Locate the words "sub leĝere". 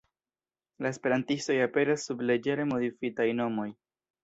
2.09-2.67